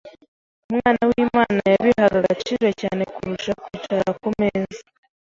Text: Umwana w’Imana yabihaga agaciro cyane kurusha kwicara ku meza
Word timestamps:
Umwana 0.71 1.01
w’Imana 1.09 1.61
yabihaga 1.73 2.15
agaciro 2.21 2.67
cyane 2.81 3.03
kurusha 3.15 3.51
kwicara 3.63 4.09
ku 4.19 4.27
meza 4.39 4.79